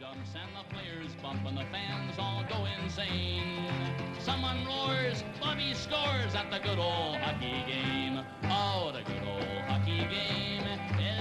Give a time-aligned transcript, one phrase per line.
[0.00, 3.70] jumps and the players bump and the fans all go insane.
[4.18, 8.16] Someone roars, Bobby scores at the good old hockey game.
[8.44, 10.64] Oh, the good old hockey game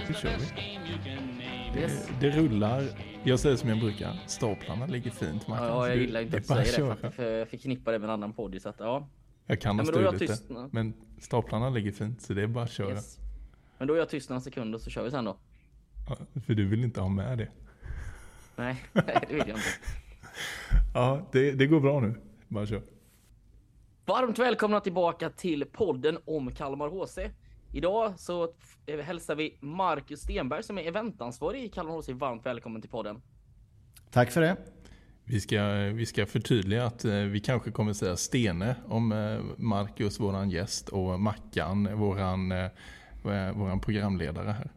[0.02, 1.80] is the best game you can name.
[1.80, 2.08] Yes.
[2.20, 2.84] Det rullar.
[3.24, 4.20] Jag säger som jag brukar.
[4.28, 5.66] Staplarna ligger fint Martin.
[5.67, 8.13] Ja, jag gillar inte det att säga det för, att- jag förknippar det med en
[8.13, 8.62] annan podd.
[8.62, 9.07] Så att, ja.
[9.46, 10.70] Jag kan Ja, ha jag stulit det.
[10.71, 12.89] Men staplarna ligger fint så det är bara att köra.
[12.92, 13.20] Yes.
[13.78, 15.38] Men då är jag tyst några sekunder så kör vi sen då.
[16.09, 17.48] Ja, för du vill inte ha med det.
[18.55, 19.62] Nej, det vill jag inte.
[20.94, 22.16] Ja, det, det går bra nu.
[22.48, 22.81] Bara kör.
[24.05, 27.18] Varmt välkomna tillbaka till podden om Kalmar HC.
[27.73, 28.54] Idag så
[29.04, 33.22] hälsar vi Marcus Stenberg som är eventansvarig i Kalmar HC varmt välkommen till podden.
[34.12, 34.58] Tack för det.
[35.23, 40.20] Vi ska, vi ska förtydliga att eh, vi kanske kommer säga Stene om eh, Marcus,
[40.20, 42.70] våran gäst, och Mackan, våran, eh,
[43.53, 44.72] våran programledare här.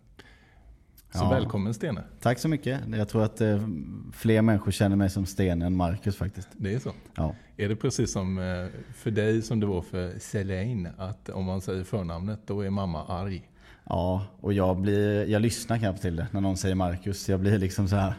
[1.10, 1.30] Så Ja.
[1.30, 2.02] välkommen Stene.
[2.20, 2.80] Tack så mycket.
[2.96, 3.68] Jag tror att eh,
[4.12, 6.48] fler människor känner mig som Sten än Marcus faktiskt.
[6.52, 6.92] Det är så.
[7.14, 7.34] Ja.
[7.56, 11.60] Är det precis som eh, för dig som det var för Celine, att om man
[11.60, 13.50] säger förnamnet då är mamma arg?
[13.84, 17.28] ja, och jag, blir, jag lyssnar knappt till det när någon säger Marcus.
[17.28, 18.14] Jag blir liksom så här.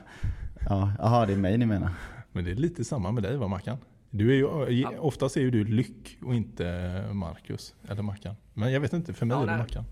[0.70, 1.90] Ja, det är mig ni menar.
[2.32, 3.78] Men det är lite samma med dig va Mackan?
[4.10, 6.64] Du är ju, Oftast är ju du Lyck och inte
[7.14, 8.36] Marcus eller Mackan.
[8.54, 9.58] Men jag vet inte, för mig Ja, är det.
[9.58, 9.84] Mackan.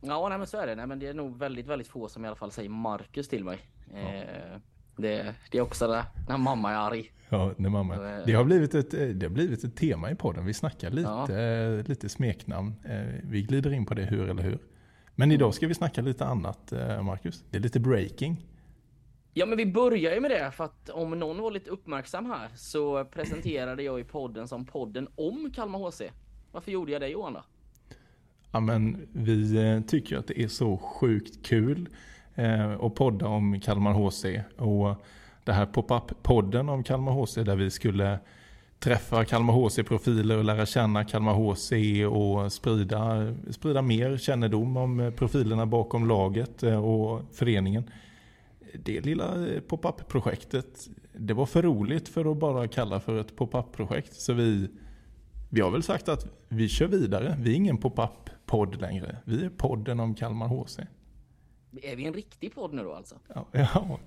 [0.00, 0.74] Ja, nej men så är det.
[0.74, 3.44] Nej, men det är nog väldigt, väldigt få som i alla fall säger Marcus till
[3.44, 3.58] mig.
[3.94, 4.58] Eh,
[4.96, 7.12] det, det är också det när mamma är arg.
[7.28, 7.94] Ja, när mamma.
[7.94, 10.46] Eh, Det har, blivit ett, eh, det har blivit ett tema i podden.
[10.46, 11.82] Vi snackar lite, Ja.
[11.86, 12.74] lite smeknamn.
[13.22, 14.58] Vi glider in på det hur eller hur.
[15.14, 16.72] Men idag ska vi snacka lite annat,
[17.02, 17.44] Marcus.
[17.50, 18.46] Det är lite breaking.
[19.34, 22.48] Ja, men vi börjar ju med det för att om någon var lite uppmärksam här
[22.56, 26.02] så presenterade jag i podden som podden om Kalmar HC.
[26.52, 27.42] Varför gjorde jag det Johan då?
[28.56, 31.88] Ja, men vi eh, tycker att det är så sjukt kul
[32.34, 34.24] eh, att podda om Kalmar HC.
[34.58, 35.04] Och
[35.44, 38.18] det här pop-up-podden om Kalmar HC där vi skulle
[38.78, 41.72] träffa Kalmar HC-profiler och lära känna Kalmar HC
[42.10, 47.90] och sprida, sprida mer kännedom om eh, profilerna bakom laget eh, och föreningen.
[48.74, 54.14] Det lilla pop-up-projektet, det var för roligt för att bara kalla för ett pop-up-projekt.
[54.14, 54.68] Så vi,
[55.48, 57.36] vi har väl sagt att vi kör vidare.
[57.40, 57.76] Vi är ingen
[58.46, 59.16] pop-up-podd längre.
[59.24, 60.78] Vi är podden om Kalmar HC.
[61.82, 63.18] Är vi en riktig podd nu då alltså?
[63.34, 63.98] Ja, ja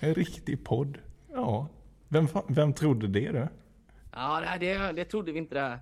[0.00, 0.98] en riktig podd.
[1.32, 1.68] Ja,
[2.08, 3.32] vem, vem trodde det?
[3.32, 3.48] Då?
[4.12, 5.78] Ja, det, det, trodde vi inte det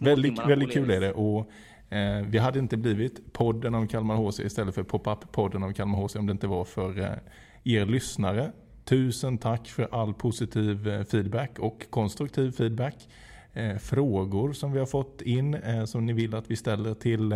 [0.00, 1.12] Väldigt, väldigt kul är det.
[1.12, 1.50] Och,
[1.94, 6.16] eh, vi hade inte blivit podden om Kalmar HC istället för pop-up-podden om Kalmar HC
[6.16, 7.16] om det inte var för eh,
[7.64, 8.52] er lyssnare.
[8.84, 13.08] Tusen tack för all positiv eh, feedback och konstruktiv feedback.
[13.52, 17.32] Eh, frågor som vi har fått in eh, som ni vill att vi ställer till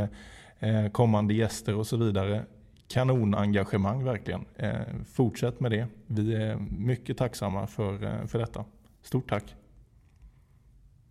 [0.59, 2.45] eh, kommande gäster och så vidare.
[2.89, 4.45] Kanonengagemang verkligen.
[5.13, 5.87] Fortsätt med det.
[6.07, 8.65] Vi är mycket tacksamma för, för detta.
[9.03, 9.55] Stort tack.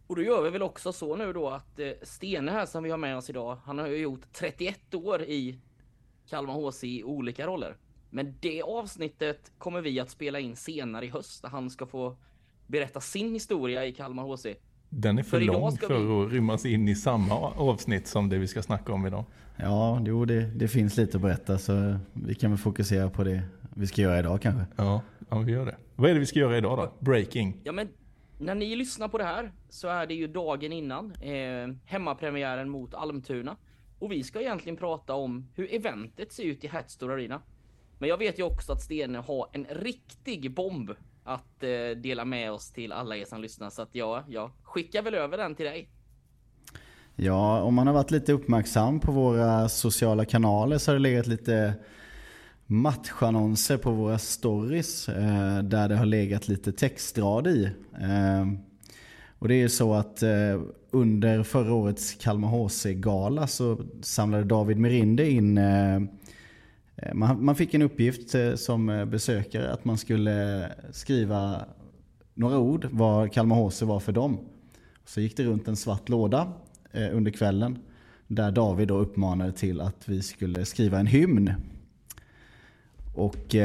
[0.08, 2.98] Och då gör vi väl också så nu då att Stene här som vi har
[2.98, 5.60] med oss idag, han har ju gjort 31 år i
[6.30, 7.76] Kalmar HC i olika roller.
[8.10, 12.18] Men det avsnittet kommer vi att spela in senare i höst där han ska få
[12.68, 14.46] berätta sin historia i Kalmar HC.
[14.96, 18.48] Den är för, För lång för att rymmas in i samma avsnitt som det vi
[18.48, 19.26] ska snacka om idag.
[19.58, 23.42] Ja, jo, det, det finns lite att berätta så vi kan väl fokusera på det
[23.76, 24.66] vi ska göra idag kanske.
[24.76, 25.76] Ja, ja, vi gör det.
[25.96, 27.06] Vad är det vi ska göra idag då?
[27.06, 27.62] Breaking.
[27.64, 27.88] Ja men
[28.40, 32.94] när ni lyssnar på det här så är det ju dagen innan eh, hemmapremiären mot
[32.94, 33.58] Almtuna.
[34.00, 37.42] Och vi ska egentligen prata om hur eventet ser ut i Hatstore Arena.
[38.00, 40.92] Men jag vet ju också att Stene har en riktig bomb
[41.24, 43.70] att eh, dela med oss till alla er som lyssnar.
[43.70, 45.90] Så att ja, jag skickar väl över den till dig.
[47.16, 51.28] Ja, om man har varit lite uppmärksam på våra sociala kanaler så har det legat
[51.28, 51.74] lite
[52.66, 57.70] matchannonser på våra stories eh, där det har legat lite textrad i.
[58.02, 58.48] Eh,
[59.40, 64.78] och det är ju så att eh, under förra årets Kalmar HC-gala så samlade David
[64.78, 66.02] Merinde in eh,
[66.96, 71.66] Eh, man, man fick en uppgift eh, som eh, besökare att man skulle skriva
[72.34, 74.38] några ord vad Kalmar HC var för dem.
[75.06, 76.54] Så gick det runt en svart låda
[77.12, 77.80] under kvällen
[78.28, 81.52] där David då uppmanade till att vi skulle skriva en hymn.
[83.16, 83.56] Och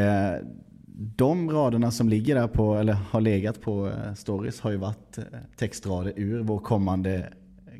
[1.16, 5.18] de raderna som ligger där på, eller har legat på stories har ju varit
[5.56, 7.32] textrader ur vår kommande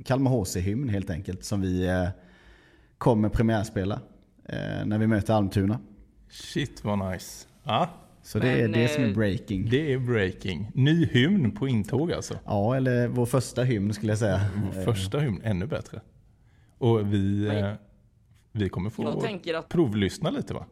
[0.04, 2.06] Kalmar HC-hymn helt enkelt som vi
[2.98, 4.00] kommer premiärspela
[4.84, 5.78] när vi möter Almtuna.
[6.30, 7.46] Shit vad nice.
[7.64, 7.90] Ja,
[8.22, 9.70] Så det är Men, det som är eh, breaking.
[9.70, 10.70] det är breaking.
[10.74, 12.34] Ny hymn på intåg alltså.
[12.44, 14.40] Ja, eller vår första hymn skulle jag säga.
[14.64, 16.00] Vår första hymn, ännu bättre.
[16.78, 17.72] Och vi, eh,
[18.52, 19.08] vi kommer få
[19.58, 20.66] att provlyssna lite va?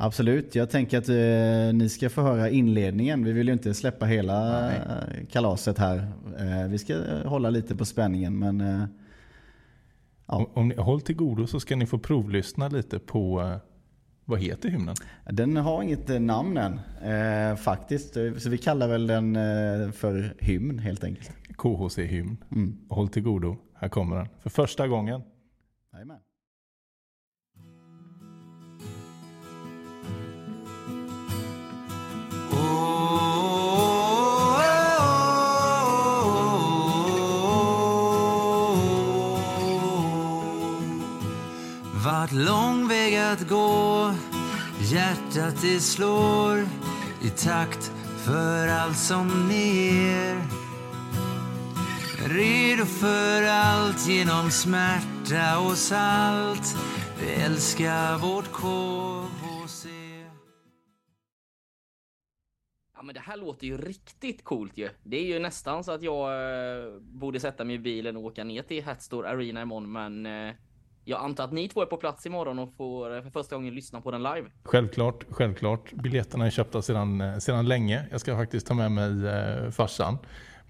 [0.00, 3.24] Absolut, jag tänker att eh, ni ska få höra inledningen.
[3.24, 4.76] Vi vill ju inte släppa hela Nej.
[4.76, 5.96] eh, kalaset här.
[6.38, 8.84] Eh, vi ska eh, hålla lite på spänningen men eh.
[10.28, 13.56] Om, om ni håll till godo så ska ni få provlyssna lite på eh,
[14.24, 14.94] vad heter hymnen?
[15.30, 18.16] den har inget eh, namn än eh, faktiskt.
[18.16, 21.30] Eh, Så vi kallar väl den eh, för hymn helt enkelt.
[21.56, 22.36] KHC-hymn.
[22.52, 22.76] Mm.
[22.88, 23.56] Håll till godo.
[23.74, 24.28] Här kommer den.
[24.40, 25.22] För första gången.
[25.92, 26.18] Jajamän.
[42.28, 44.10] Vart lång väg att gå.
[44.80, 46.58] Hjärtat det slår
[47.22, 47.92] i takt
[48.24, 50.42] för allt som ner.
[52.28, 56.76] Redo för allt genom smärta och salt.
[57.20, 59.86] Vi älskar vårt KHC
[62.96, 64.88] Ja men det här låter ju riktigt coolt ju.
[65.02, 68.44] Det är ju nästan så att jag eh, borde sätta mig i bilen och åka
[68.44, 70.54] ner till Hatstore Arena imorgon men eh,
[71.08, 73.74] jag antar att ni två är på plats imorgon och får eh, för första gången
[73.74, 74.50] lyssna på den live.
[74.62, 75.92] Självklart, självklart.
[75.92, 78.06] Biljetterna är köpta sedan, eh, sedan länge.
[78.10, 80.18] Jag ska faktiskt ta med mig eh, farsan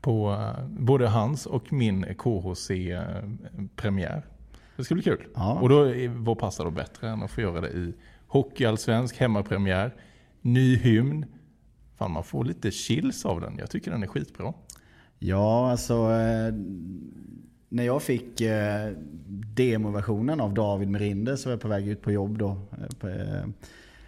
[0.00, 3.46] på eh, både hans och min KHC-premiär.
[4.76, 5.26] Det ska bli kul.
[5.34, 5.58] Ja.
[5.60, 7.94] Och då vad passar då bättre än att få göra det i
[8.26, 9.94] hockeyallsvensk hemmapremiär,
[10.40, 11.26] ny hymn.
[11.96, 13.58] Fan, man får lite chills av den.
[13.58, 14.54] Jag tycker den är skitbra.
[15.18, 16.54] Ja, alltså eh,
[17.68, 18.90] när jag fick eh,
[19.54, 22.60] demoversionen av David Merinder så var jag på väg ut på jobb då.
[23.02, 23.44] Eh, eh,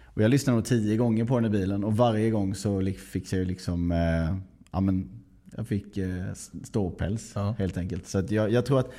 [0.05, 3.33] och jag lyssnade nog tio gånger på den i bilen och varje gång så fick
[3.33, 4.37] jag ju liksom, eh,
[4.71, 5.09] ja men
[5.57, 7.55] jag fick eh, ståpäls Ja.
[7.59, 8.07] helt enkelt.
[8.07, 8.91] Så jag, jag tror att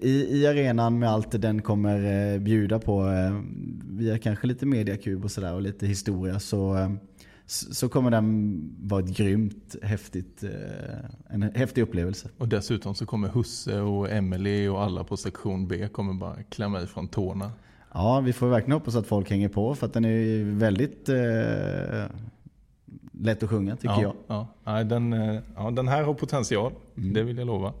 [0.00, 3.10] i, i arenan med allt den kommer bjuda på,
[3.90, 6.76] via kanske lite mediakub och sådär och lite historia så
[7.52, 10.50] så kommer den vara ett grymt häftigt, eh,
[11.28, 12.28] en häftig upplevelse.
[12.38, 16.82] Och dessutom så kommer Husse och Emily och alla på sektion B kommer bara klämma
[16.82, 17.52] ifrån tårna.
[17.94, 21.14] Ja, vi får verkligen hoppas att folk hänger på för att den är väldigt eh,
[23.12, 24.46] lätt att sjunga tycker ja, jag.
[24.64, 24.84] Ja.
[24.84, 26.72] Den, eh, ja, den här har potential.
[26.96, 27.12] Mm.
[27.12, 27.72] Det vill jag lova.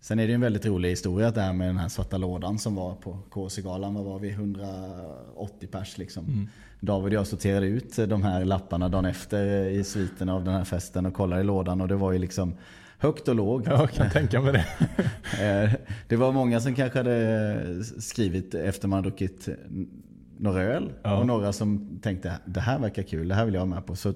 [0.00, 2.74] Sen är det ju en väldigt rolig historia här med den här svarta lådan som
[2.74, 3.94] var på KC-galan.
[3.94, 4.30] Vad var vi?
[4.30, 6.48] 180 pers liksom.
[6.80, 10.64] David och jag sorterade ut de här lapparna dagen efter i sviten av den här
[10.64, 12.54] festen och kollade i lådan och det var ju liksom
[12.98, 13.66] högt och lågt.
[13.66, 14.66] Jag kan tänka mig det.
[15.40, 15.70] Eh,
[16.08, 19.48] Det var många som kanske hade skrivit efter man druckit
[20.38, 20.92] några öl.
[21.02, 21.18] Ja.
[21.18, 23.96] Och några som tänkte det här verkar kul, det här vill jag vara med på.
[23.96, 24.14] Så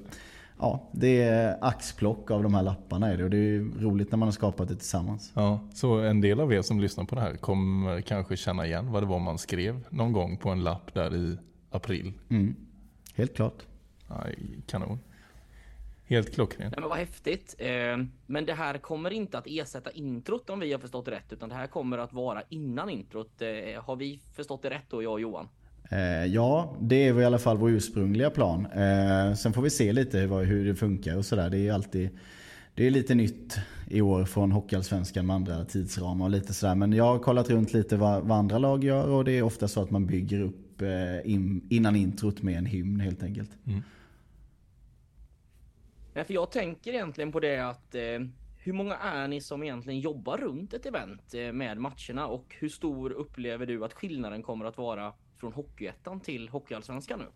[0.61, 3.25] ja, det är axplock av de här lapparna är det.
[3.25, 5.33] Och det är roligt när man har skapat det tillsammans.
[5.35, 8.93] Ja, så en del av er som lyssnar på det här kommer kanske känna igen
[8.93, 11.39] vad det var man skrev någon gång på en lapp där i
[11.71, 12.13] april.
[12.31, 12.57] Mm.
[13.15, 13.63] Helt klart.
[14.09, 14.25] Ja,
[14.67, 14.99] kanon.
[16.05, 16.71] Helt klockren.
[16.71, 17.55] Nej men vad häftigt.
[17.59, 17.97] Eh,
[18.27, 21.49] men det här kommer inte att ersätta introt om vi har förstått det rätt utan
[21.49, 23.43] det här kommer att vara innan introt.
[23.43, 25.49] Eh, har vi förstått det rätt då jag och Johan?
[25.93, 28.67] Eh, ja, det är i alla fall vår ursprungliga plan.
[28.67, 31.51] Eh, sen får vi se lite hur, det funkar och sådär.
[31.51, 32.11] Det är alltid
[32.75, 33.59] det är lite nytt
[33.89, 36.75] i år från Hockeyallsvenskan med andra tidsramar och lite sådär.
[36.75, 39.69] Men jag har kollat runt lite vad, vad andra lag gör och det är ofta
[39.69, 43.51] så att man bygger upp eh, in, innan introt med en hymn helt enkelt.
[46.15, 48.01] Nej, för jag tänker egentligen på det att eh,
[48.59, 52.69] hur många är ni som egentligen jobbar runt ett event eh, med matcherna och hur
[52.69, 57.27] stor upplever du att skillnaden kommer att vara från Hockeyettan till Hockeyallsvenskan nu?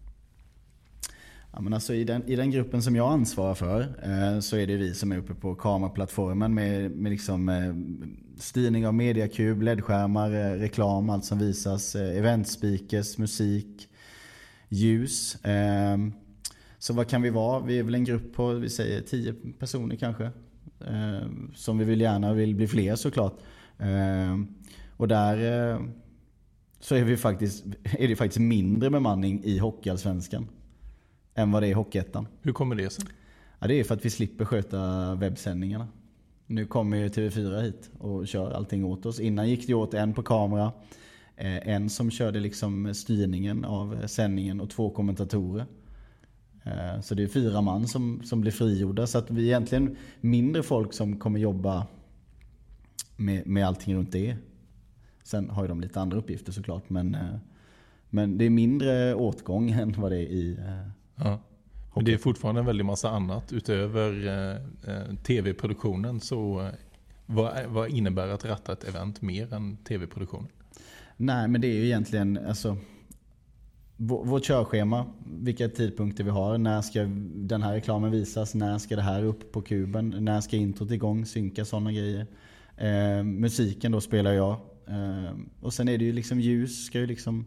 [1.52, 4.66] Ja, men alltså i, den, I den gruppen som jag ansvarar för eh, så är
[4.66, 7.74] det vi som är uppe på kameraplattformen med, med liksom, eh,
[8.40, 13.88] styrning av mediakub, ledskärmar, eh, reklam, allt som visas, eh, eventspeakers, musik,
[14.68, 15.44] ljus.
[15.44, 15.98] Eh,
[16.78, 17.60] så vad kan vi vara?
[17.60, 20.24] Vi är väl en grupp på, vi säger 10 personer kanske.
[20.80, 23.38] Eh, som vi vill gärna vill bli fler såklart.
[23.78, 24.38] Eh,
[24.96, 25.80] och där eh,
[26.84, 30.48] så är, vi faktiskt, är det faktiskt mindre bemanning i Hockeyallsvenskan
[31.34, 32.26] än vad det är i Hockeyettan.
[32.42, 33.04] Hur kommer det sig?
[33.58, 35.88] Ja, det är för att vi slipper sköta webbsändningarna.
[36.46, 39.20] Nu kommer ju TV4 hit och kör allting åt oss.
[39.20, 40.72] Innan gick det åt en på kamera,
[41.36, 45.66] eh, en som körde liksom styrningen av sändningen och två kommentatorer.
[46.64, 49.06] Eh, Så det är fyra man som, som blir frigjorda.
[49.06, 51.86] Så att vi är egentligen mindre folk som kommer jobba
[53.16, 54.36] med, med allting runt det.
[55.24, 56.90] Sen har ju de lite andra uppgifter såklart.
[56.90, 57.36] Men, eh,
[58.10, 61.38] men det är mindre åtgång än vad det är i eh, Ja.
[61.94, 64.28] Men det är fortfarande en väldig massa annat utöver
[64.86, 66.20] eh, tv-produktionen.
[66.20, 66.70] Så
[67.26, 70.48] vad, vad innebär att ratta ett event mer än tv-produktionen?
[71.16, 72.76] Nej, men det är ju egentligen, alltså,
[73.96, 75.06] vå- vårt körschema,
[75.40, 77.00] vilka tidpunkter vi har, när ska
[77.34, 81.26] den här reklamen visas, när ska det här upp på kuben, när ska introt igång,
[81.26, 82.26] synka sådana grejer.
[82.76, 84.56] Eh, musiken då spelar jag.
[84.88, 87.44] Eh, och sen är det ju liksom ljus, ska ju liksom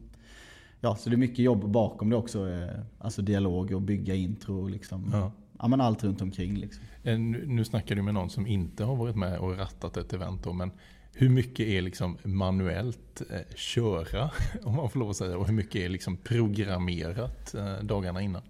[0.81, 2.49] Ja, så det är mycket jobb bakom det också.
[2.49, 5.09] Eh, alltså dialog och bygga intro och liksom.
[5.13, 5.31] Ja.
[5.59, 6.83] Ja, men allt runt omkring liksom.
[7.03, 10.13] Eh, Nu nu snackar du med någon som inte har varit med och rattat ett
[10.13, 10.71] event då, men
[11.13, 14.31] hur mycket är liksom manuellt eh, köra,
[14.63, 18.41] om man får lov att säga, och hur mycket är liksom programmerat eh, dagarna innan?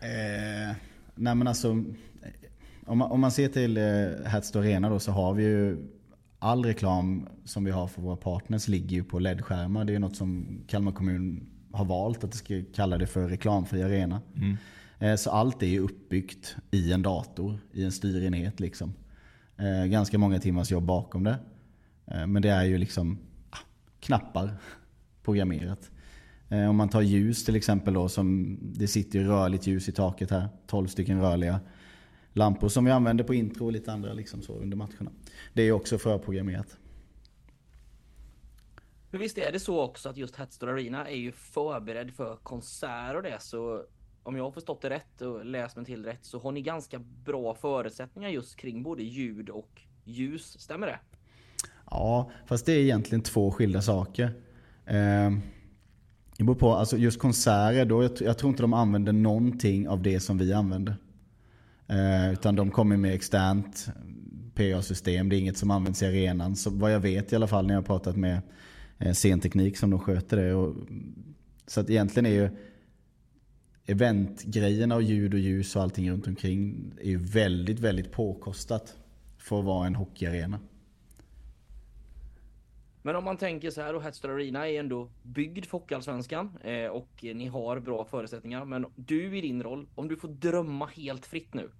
[0.00, 0.76] Eh,
[1.14, 1.70] nej men alltså,
[2.86, 3.82] om man, om man ser till eh,
[4.26, 5.76] Hertz Arena då så har vi ju
[6.38, 9.84] all reklam som vi har för våra partners ligger ju på LED-skärmar.
[9.84, 14.20] Det är något som Kalmar kommun har valt att ska kalla det för reklamfri arena.
[14.98, 18.94] Eh, så allt är ju uppbyggt i en dator, i en styrenhet liksom.
[19.56, 21.38] Eh, ganska många timmars jobb bakom det.
[22.06, 23.18] Eh, men det är ju liksom
[23.50, 23.58] ah,
[24.00, 24.50] knappar
[25.22, 25.90] programmerat.
[26.50, 30.30] Om man tar ljus till exempel då, som det sitter ju rörligt ljus i taket
[30.30, 30.48] här.
[30.66, 31.60] 12 stycken rörliga
[32.32, 35.10] lampor som vi använder på intro och lite andra liksom så under matcherna.
[35.52, 36.78] Det är också förprogrammerat.
[39.10, 43.16] För visst är det så också att just Hatstore Arena är ju förberedd för konserter
[43.16, 43.84] och det så
[44.22, 46.98] om jag har förstått det rätt och läst mig till rätt så har ni ganska
[46.98, 50.98] bra förutsättningar just kring både ljud och ljus, stämmer det?
[51.90, 54.24] Ja, fast det är egentligen två skilda saker.
[54.86, 55.30] Eh,
[56.36, 60.02] det beror på, alltså just konserter, då, jag, jag tror inte de använder någonting av
[60.02, 60.96] det som vi använder.
[61.86, 63.88] Eh, utan de kommer med externt
[64.58, 66.56] PA-system, det är inget som används i arenan.
[66.56, 68.40] Så vad jag vet i alla fall när jag har pratat med
[68.98, 70.54] eh, scenteknik som de sköter det.
[70.54, 70.76] Och,
[71.66, 72.50] så att egentligen är ju
[73.86, 78.96] eventgrejerna och ljud och ljus och allting runt omkring är ju väldigt, väldigt påkostat
[79.38, 80.60] för att vara en hockeyarena.
[83.02, 86.86] Men om man tänker så här och Hatstore Arena är ändå byggd för Hockeyallsvenskan eh,
[86.86, 88.64] och ni har bra förutsättningar.
[88.64, 91.70] Men du i din roll, om du får drömma helt fritt nu.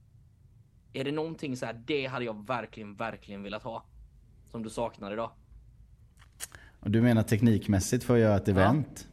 [0.92, 3.84] Är det någonting så här, det hade jag verkligen, verkligen velat ha.
[4.50, 5.30] Som du saknar idag?
[6.80, 9.08] Och du menar teknikmässigt för att göra ett event?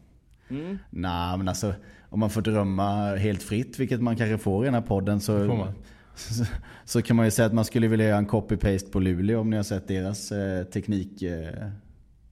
[0.50, 0.78] Mm.
[0.90, 1.74] Nej men alltså
[2.10, 5.68] om man får drömma helt fritt, vilket man kanske får i den här podden så,
[6.16, 6.46] så,
[6.86, 9.50] så kan man ju säga att man skulle vilja göra en copy-paste på Luleå om
[9.50, 11.72] ni har sett deras eh, teknikuppsättning.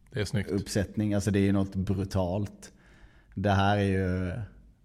[0.09, 1.15] Det är snyggt.
[1.15, 2.71] Alltså det är ju något brutalt.
[3.35, 4.31] Det här är ju,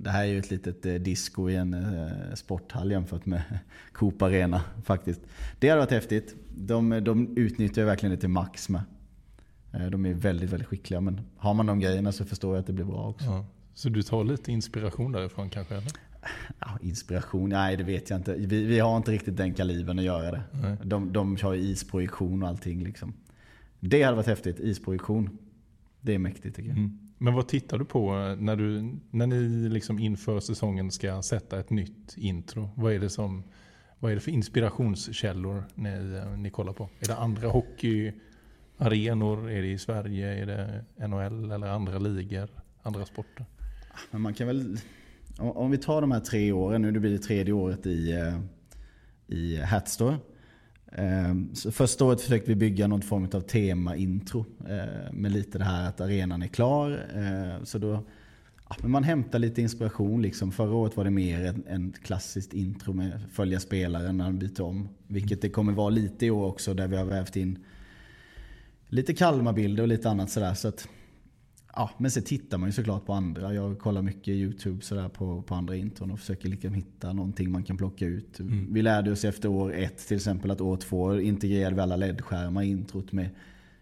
[0.00, 3.42] det här är ju ett litet eh, disco i en eh, sporthall jämfört med
[3.92, 5.20] Coop Arena faktiskt.
[5.58, 6.34] Det hade varit häftigt.
[6.56, 8.82] De, de utnyttjar verkligen det till max med.
[9.72, 12.66] Eh, De är väldigt, väldigt skickliga men har man de grejerna så förstår jag att
[12.66, 13.26] det blir bra också.
[13.26, 13.46] Ja.
[13.74, 15.74] Så du tar lite inspiration därifrån kanske?
[15.74, 15.92] Eller?
[16.58, 17.48] Ja, inspiration?
[17.48, 18.34] Nej, det vet jag inte.
[18.34, 20.42] Vi, vi har inte riktigt den kalibern att göra det.
[20.52, 20.76] Nej.
[20.84, 22.84] De, de kör ju isprojektion och allting.
[22.84, 23.12] Liksom.
[23.80, 24.60] Det hade varit häftigt.
[24.60, 25.38] Isprojektion.
[26.00, 26.78] Det är mäktigt tycker jag.
[26.78, 26.98] Mm.
[27.18, 31.60] Men vad tittar du på eh, när, du, när ni liksom inför säsongen ska sätta
[31.60, 32.70] ett nytt intro?
[32.76, 33.44] Vad är det, som,
[33.98, 36.88] vad är det för inspirationskällor ni, eh, ni kollar på?
[37.00, 39.50] Är det andra hockeyarenor?
[39.50, 40.42] Är det i Sverige?
[40.42, 42.48] Är det NHL eller andra ligor?
[42.82, 43.46] Andra sporter?
[44.10, 44.78] Men man kan väl...
[45.38, 48.40] Om, vi tar de här tre åren, nu blir det tredje året i, eh,
[49.26, 50.16] i Hatstore.
[50.92, 54.44] Ehm, så första året försökte vi bygga någon form av tema-intro.
[54.68, 57.06] Eh, med lite det här att arenan är klar.
[57.14, 58.04] Eh, så då,
[58.82, 60.22] men man hämtar lite inspiration.
[60.22, 60.52] Liksom.
[60.52, 64.60] Förra året var det mer en, en klassiskt intro med följa spelaren när han byter
[64.60, 64.88] om.
[65.06, 67.58] Vilket det kommer vara lite i år också där vi har vävt in
[68.88, 70.54] lite Kalmarbilder och lite annat sådär.
[70.54, 70.88] Så att,
[71.78, 73.54] ja, men sen tittar man ju såklart på andra.
[73.54, 77.62] Jag kollar mycket YouTube sådär på, på andra intron och försöker liksom hitta någonting man
[77.62, 78.40] kan plocka ut.
[78.70, 82.62] Vi lärde oss efter år ett till exempel att år två integrerade vi alla LED-skärmar
[82.62, 83.30] i introt med,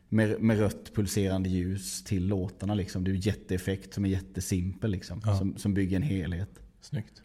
[0.08, 2.74] med, med rött pulserande ljus till låtarna.
[2.74, 3.04] Liksom.
[3.04, 5.38] Det är jätteeffekt som är jättesimpel liksom, Ja.
[5.38, 6.50] som, som bygger en helhet.
[6.80, 7.22] Snyggt.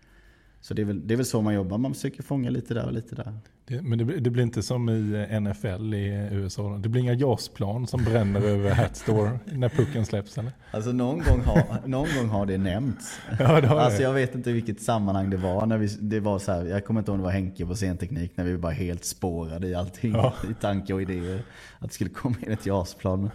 [0.63, 1.77] Så det är, väl, det är väl så man jobbar.
[1.77, 3.33] Man försöker fånga lite där och lite där.
[3.65, 6.77] Det, men det, blir- det blir inte som i NFL i USA?
[6.77, 10.37] Det blir inga JAS-plan som bränner över Hatstore när pucken släpps?
[10.37, 10.51] Eller?
[10.71, 13.19] Alltså någon gång har, någon gång har det nämnts.
[13.39, 14.03] Ja, det har Alltså det.
[14.03, 15.65] jag vet inte vilket sammanhang det var.
[15.65, 17.75] När vi, det var så här, jag kommer inte ihåg om det var Henke på
[17.75, 20.11] scenteknik när vi var helt spårade i allting.
[20.11, 20.33] Ja.
[20.49, 21.43] I tankar och idéer.
[21.79, 23.29] Att det skulle komma in ett JAS-plan.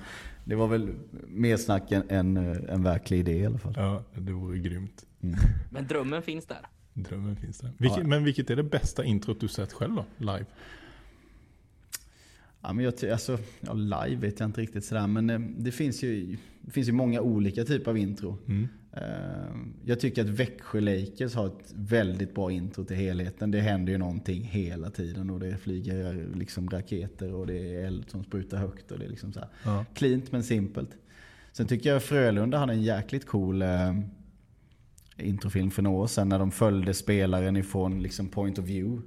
[0.44, 0.90] Det var väl
[1.28, 3.74] mer snack än, än eh, en verklig idé i alla fall.
[3.76, 5.02] Ja, det vore grymt.
[5.70, 6.58] Men drömmen finns där.
[6.96, 7.70] Drömmen finns där.
[7.78, 8.04] Vilket, Ja.
[8.06, 10.04] Men vilket är det bästa introt du sett själv då?
[10.18, 10.46] Live?
[12.62, 15.06] Ja, men jag, alltså, ja, live vet jag inte riktigt sådär.
[15.06, 18.38] Men eh, det finns ju, det finns ju många olika typer av intro.
[18.48, 18.68] Mm.
[18.92, 23.50] Eh, Jag tycker att Växjö Lakers har ett väldigt bra intro till helheten.
[23.50, 28.04] Det händer ju någonting hela tiden och det flyger liksom raketer och det är eld
[28.10, 28.90] som sprutar högt.
[28.92, 29.48] Och det är liksom så här.
[29.64, 29.84] Ja.
[29.94, 30.90] Cleant men simpelt.
[31.52, 33.68] Sen tycker jag Frölunda hade en jäkligt cool, eh,
[35.18, 39.02] introfilm för några år sedan när de följde spelaren ifrån liksom point of view.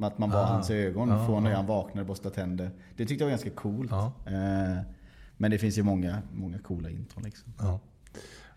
[0.00, 0.44] Att man var Ah.
[0.46, 1.56] hans ögon Ja, från när ja.
[1.56, 2.70] han vaknade, borstade tänder.
[2.96, 3.90] Det tyckte jag var ganska coolt.
[3.90, 4.12] Ja.
[4.26, 4.78] Eh,
[5.36, 7.52] men det finns ju många, många coola intron liksom.
[7.58, 7.80] Ja.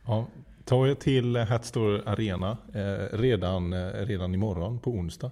[0.06, 0.28] Ja,
[0.66, 5.32] ta er till Hatstore Arena eh, redan, eh, redan imorgon på onsdag.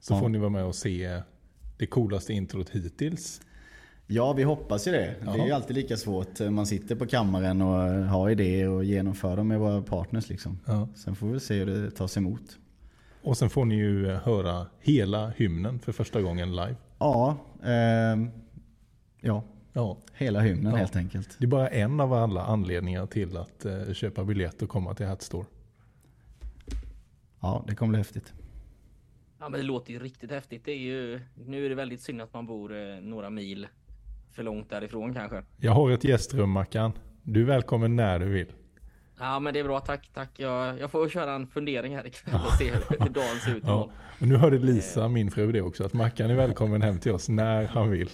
[0.00, 1.22] Så får ni vara med och se
[1.78, 3.40] det coolaste introt hittills.
[4.06, 5.14] Ja, vi hoppas ju det.
[5.24, 6.40] Det är ju alltid lika svårt.
[6.40, 10.58] Man sitter på kammaren och har idéer och genomför dem med våra partners liksom.
[10.66, 10.88] Ja.
[10.94, 12.58] Sen får vi se hur det tas emot.
[13.22, 16.76] Och sen får ni ju eh, höra hela hymnen för första gången live.
[16.98, 18.30] Ja, ehm,
[19.20, 20.78] ja Ja, hela hymnen Ja.
[20.78, 21.36] helt enkelt.
[21.38, 25.06] det är bara en av alla anledningar till att eh, köpa biljett och komma till
[25.06, 25.46] Hatstore.
[27.40, 28.32] Ja, det kommer bli häftigt.
[29.38, 30.64] Ja men det låter ju riktigt häftigt.
[30.64, 33.66] Det är ju, nu är det väldigt synd att man bor eh, några mil
[34.36, 35.42] för långt därifrån kanske.
[35.56, 36.92] Jag har ett gästrum Mackan.
[37.22, 38.52] Du är välkommen när du vill.
[39.18, 40.30] Ja men det är bra, tack, tack.
[40.36, 43.90] Jag, jag får köra en fundering här ikväll och se hur, dagen ser ut Ja.
[44.20, 45.84] Och nu hörde Lisa, min fru, det också.
[45.84, 48.10] Att Mackan är välkommen hem till oss när han vill.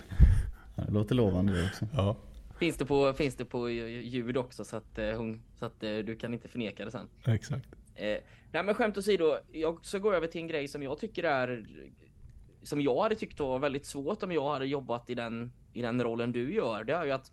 [0.76, 1.86] Ja, det låter lovande det också.
[1.92, 2.16] Ja,
[2.58, 5.96] Finns det på, finns det på ljud också så att, eh, hon, så att eh,
[5.96, 7.08] du kan inte förneka det sen.
[7.26, 7.68] exakt.
[7.94, 8.06] Eh,
[8.52, 11.66] nej men skämt åsido, jag ska gå över till en grej som jag tycker är
[12.62, 16.02] som jag hade tyckt var väldigt svårt om jag hade jobbat i den, i den
[16.02, 16.84] rollen du gör.
[16.84, 17.32] Det är ju att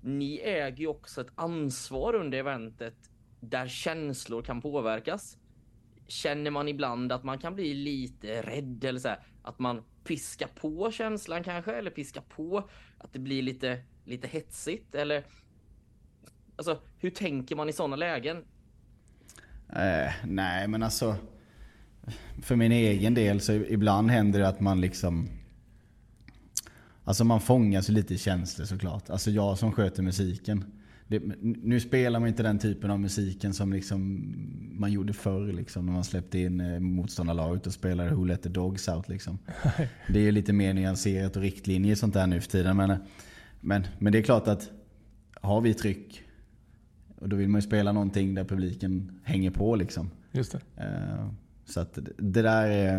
[0.00, 3.10] ni äger ju också ett ansvar under eventet
[3.40, 5.38] där känslor kan påverkas.
[6.08, 10.48] Känner man ibland att man kan bli lite rädd eller så här, att man piskar
[10.48, 15.24] på känslan kanske eller piskar på att det blir lite, lite hetsigt eller
[16.56, 18.44] Alltså hur tänker man i sådana lägen?
[19.68, 21.16] Eh, nej, men alltså.
[22.42, 25.28] För min egen del så ibland händer det att man liksom...
[27.04, 29.10] Alltså man fångas lite i känslor såklart.
[29.10, 30.64] Alltså jag som sköter musiken.
[31.08, 34.32] Det, nu spelar man inte den typen av musiken som liksom
[34.72, 38.48] man gjorde förr liksom, när man släppte in eh, motståndarlaget och spelade Who Let The
[38.48, 39.08] Dogs Out.
[39.08, 39.38] Liksom.
[40.08, 42.76] Det är ju lite mer nyanserat och riktlinjer och sånt där nu för tiden.
[42.76, 42.96] Men,
[43.60, 44.70] men, men det är klart att
[45.40, 46.22] har vi tryck
[47.18, 50.10] och då vill man ju spela någonting där publiken hänger på liksom.
[50.32, 50.60] Just det.
[50.76, 51.28] Eh,
[51.66, 52.96] Så att det- där är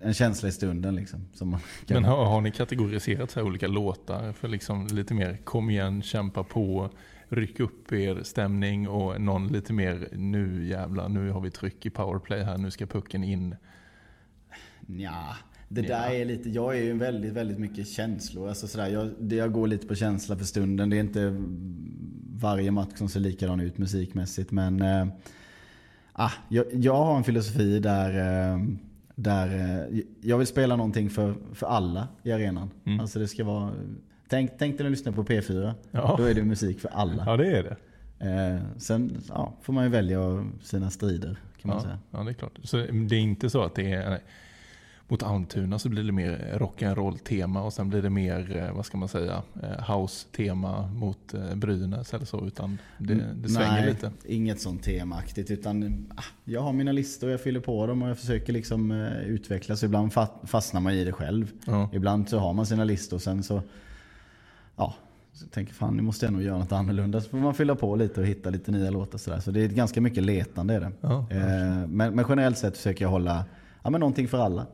[0.00, 1.20] en känsla i stunden liksom.
[1.32, 1.56] Som
[1.88, 6.02] Men har, har ni kategoriserat så här olika låtar för liksom lite mer kom igen,
[6.02, 6.90] kämpa på,
[7.28, 11.90] ryck upp er stämning och någon lite mer nu jävlar, nu har vi tryck i
[11.90, 13.56] powerplay här, nu ska pucken in.
[14.86, 15.36] Ja,
[15.68, 15.88] det Ja.
[15.88, 18.48] där är lite, jag är ju väldigt, väldigt mycket känslor.
[18.48, 20.90] Alltså sådär, jag, det, jag går lite på känsla för stunden.
[20.90, 21.42] Det är inte
[22.40, 24.50] varje match som ser likadan ut musikmässigt.
[24.50, 25.06] Men eh,
[26.12, 28.08] ah, jag, jag har en filosofi där,
[28.52, 28.58] eh,
[29.14, 29.46] där
[29.92, 32.70] eh, jag vill spela någonting för, för alla i arenan.
[32.84, 33.00] Mm.
[33.00, 33.72] Alltså det ska vara,
[34.28, 35.74] tänk, tänk dig att lyssna på P4.
[35.90, 36.14] Ja.
[36.18, 37.22] Då är det musik för alla.
[37.26, 37.76] Ja det är det.
[38.30, 41.98] Eh, sen ja, får man ju välja sina strider kan man Ja, säga.
[42.10, 42.58] ja det är klart.
[42.62, 44.18] Så det är inte så att det är
[45.08, 48.86] mot Almtuna så blir det mer rock'n'roll tema och sen blir det mer, eh, vad
[48.86, 52.46] ska man säga, eh, house-tema mot eh, Brynäs eller så.
[52.46, 54.12] Utan det, det svänger Nej, lite.
[54.24, 55.50] inget sånt temaaktigt.
[55.50, 58.90] Utan ah, jag har mina listor, jag fyller på dem och jag försöker liksom
[59.26, 59.82] utvecklas.
[59.82, 61.52] Ibland fa- fastnar man i det själv.
[61.66, 61.88] Ja.
[61.92, 63.62] Ibland så har man sina listor sen så...
[64.76, 64.94] Ja,
[65.32, 67.20] så jag tänker fan nu måste jag nog göra något annorlunda.
[67.20, 69.40] Så får man fylla på lite och hitta lite nya låtar sådär.
[69.40, 70.92] Så det är ganska mycket letande är det.
[71.00, 71.26] Ja,
[71.88, 73.44] men, men generellt sett försöker jag hålla
[73.82, 74.66] ja, men någonting för alla.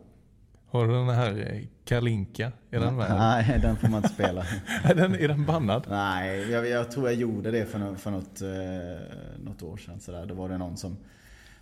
[0.71, 2.53] Har du den här eh, Kalinka?
[2.71, 3.11] Är den med?
[3.19, 4.45] Nej, den får man inte spela.
[4.85, 5.87] Är den, är den bannad?
[5.91, 10.01] Nej, jag, jag tror jag gjorde det för, nå- för något, eh, något år sedan.
[10.01, 10.27] Sådär.
[10.27, 10.97] Då var det någon som,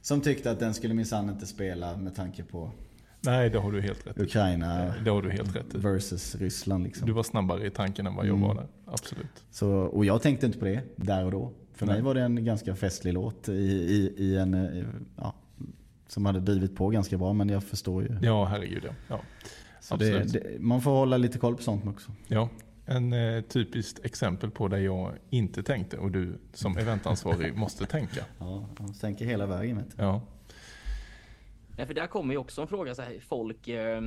[0.01, 2.71] som tyckte att den skulle minsann inte spela med tanke på
[3.21, 4.19] Nej, det har du helt rätt.
[4.21, 6.85] Ukraina Det har du helt rätt versus Ryssland.
[6.85, 7.07] Liksom.
[7.07, 8.49] Du var snabbare i tanken än vad jag Mm.
[8.49, 8.67] var där.
[8.87, 9.45] Absolut.
[9.51, 11.53] Så, och jag tänkte inte på det där och då.
[11.75, 11.95] För Nej.
[11.95, 14.85] mig var det en ganska festlig låt i, i, i en, eh,
[15.17, 15.35] ja,
[16.07, 17.33] som hade drivit på ganska bra.
[17.33, 18.19] Men jag förstår ju.
[18.23, 18.93] Ja, herregud ja.
[19.09, 19.21] ja.
[19.81, 22.13] Så det, det, man får hålla lite koll på sånt också.
[22.29, 22.49] Ja,
[22.87, 28.25] en eh, typiskt exempel på där jag inte tänkte och du som eventansvarig måste tänka.
[28.39, 29.77] Ja, man tänker hela vägen.
[29.77, 29.95] Vet.
[29.97, 30.23] Ja.
[31.77, 34.03] Nej, för där kommer ju också en fråga så här, folk, eh,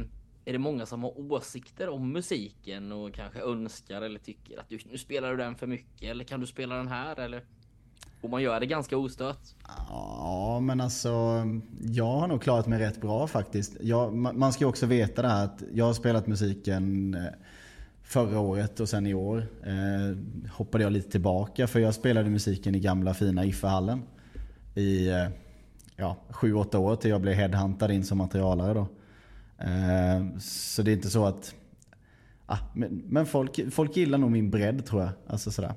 [0.45, 4.79] är det många som har åsikter om musiken och kanske önskar eller tycker att du,
[4.91, 7.43] nu spelar du den för mycket eller kan du spela den här eller?
[8.21, 9.39] Och man gör det ganska ostört.
[9.89, 11.43] Ja, men alltså
[11.81, 13.77] jag har nog klarat mig rätt bra faktiskt.
[13.81, 17.21] Jag, man ska ju också veta det här att jag har spelat musiken eh,
[18.03, 20.17] förra året och sen i år eh,
[20.51, 24.01] hoppade jag lite tillbaka för jag spelade musiken i gamla fina Iffehallen
[24.75, 25.27] i eh,
[25.95, 28.87] ja, 7-8 år till jag blev headhuntad in som materialare då.
[29.57, 31.55] Eh, så det är inte så att...
[32.45, 35.11] Ah, men men folk, folk gillar nog min bredd tror jag.
[35.27, 35.73] Alltså sådär.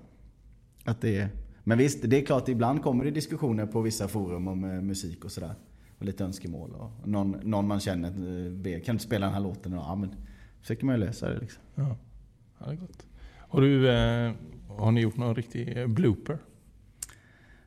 [0.85, 1.29] Att det är,
[1.65, 5.25] men visst, det är klart ibland kommer det diskussioner på vissa forum om eh, musik
[5.25, 5.55] och sådär.
[5.99, 6.71] Och lite önskemål.
[6.71, 9.73] Och någon, någon man känner eh, ber, kan du spela den här låten?
[9.73, 10.15] Ja men
[10.61, 11.63] försöker man ju lösa det liksom.
[11.75, 11.97] Ja,
[12.59, 13.07] ja det är gott.
[13.39, 14.33] Har, du, eh,
[14.69, 16.39] har ni gjort någon riktig eh, blooper?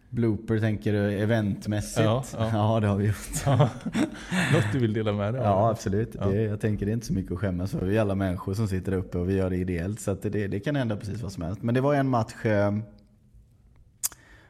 [0.10, 2.06] Blooper tänker du eventmässigt?
[2.06, 2.50] Ja, ja.
[2.54, 3.46] ja det har vi gjort.
[4.54, 5.48] Något du vill dela med dig av?
[5.48, 6.16] Ja absolut.
[6.20, 6.28] Ja.
[6.28, 7.86] Det, jag tänker det är inte så mycket att skämmas för.
[7.86, 10.00] Vi är alla människor som sitter där uppe och vi gör det ideellt.
[10.00, 11.64] Så det, det kan hända precis vad som helst.
[11.64, 12.78] Men det var en match eh,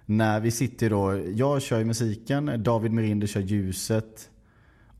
[0.06, 1.22] när vi sitter då.
[1.36, 4.30] Jag kör ju musiken, David Merinder kör ljuset.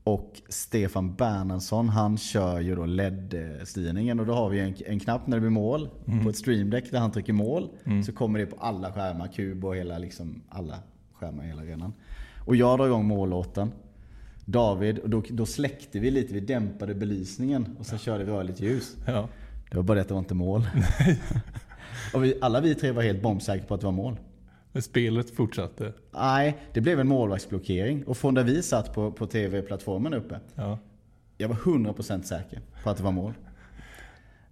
[0.04, 4.20] Och Stefan Bernhardsson han kör ju då LED-styrningen.
[4.20, 5.88] Och då har vi en, en knapp när det blir mål.
[6.22, 7.68] På ett streamdeck där han trycker mål.
[8.06, 10.78] Så kommer det på alla skärmar, kub och hela, liksom, alla
[11.12, 11.92] skärmar i hela arenan.
[12.46, 13.72] Och jag drar igång mållåten.
[14.44, 18.60] David, och då, då släckte vi lite, vi dämpade belysningen och sen körde vi rörligt
[18.60, 18.96] ljus.
[19.06, 19.28] Ja.
[19.70, 20.66] Det var bara det att det var inte mål.
[22.14, 24.16] och vi, alla vi tre var helt bombsäkra på att det var mål.
[24.76, 25.92] Men spelet fortsatte?
[26.14, 28.04] Nej, det blev en målvaktsblockering.
[28.04, 30.40] Och från där vi satt på, på TV-plattformen uppe.
[30.54, 30.78] Ja.
[31.38, 33.32] Jag var 100% säker på att det var mål.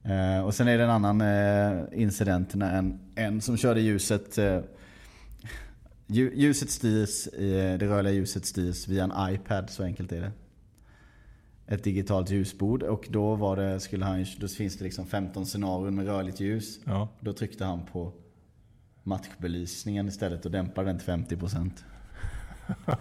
[0.03, 4.39] Eh, och sen är det en annan eh, incident när en, en som körde ljuset
[4.39, 4.61] eh,
[6.07, 10.33] lju- Ljuset styrs, eh, det rörliga ljuset styrs via en iPad, så enkelt är det.
[11.67, 15.95] Ett digitalt ljusbord och då var det, skulle han, då finns det liksom 15 scenarion
[15.95, 16.79] med rörligt ljus.
[16.85, 17.09] Ja.
[17.21, 18.13] Då tryckte han på
[19.05, 21.71] matchbelysningen istället och dämpade den till 50%.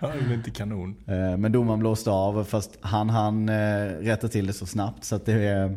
[0.00, 0.96] ja, det blev inte kanon.
[1.06, 3.50] Eh, Men domaren blåste av fast han han
[4.00, 5.70] rätta till det så snabbt så att det, eh,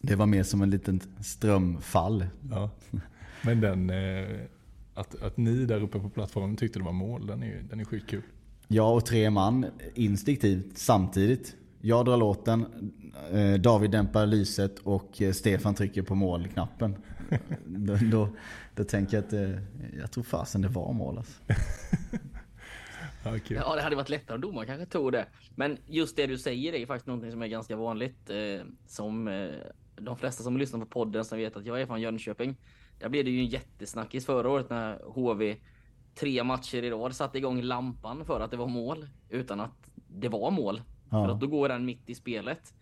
[0.00, 2.26] det var mer som en liten strömfall.
[2.50, 2.70] Ja.
[3.42, 4.40] Men den, eh,
[4.94, 7.84] att, att ni där uppe på plattformen tyckte det var mål, den är, den är
[7.84, 8.22] sjukt kul.
[8.68, 11.54] Jag och tre man instinktivt samtidigt.
[11.80, 12.66] Jag drar låten,
[13.32, 16.96] eh, David dämpar lyset och eh, Stefan trycker på målknappen.
[17.64, 18.28] Då, då,
[18.74, 21.42] då tänker jag att eh, jag tror fasen det var mål alltså.
[23.24, 23.56] Ja, kul.
[23.56, 25.26] Ja, det hade varit lättare om domaren kanske tog det.
[25.54, 28.30] Men just det du säger är faktiskt någonting som är ganska vanligt.
[28.30, 29.48] Eh, som eh,
[29.96, 32.56] de flesta som lyssnar på podden som vet att jag är från Jönköping.
[32.98, 35.56] Där blev det ju en jättesnackis förra året när HV
[36.14, 40.28] tre matcher i rad satte igång lampan för att det var mål utan att det
[40.28, 40.82] var mål.
[41.10, 41.24] Ja.
[41.24, 42.74] För att då går den mitt i spelet.